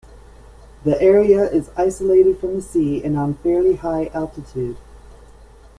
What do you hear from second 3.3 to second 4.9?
fairly high altitude.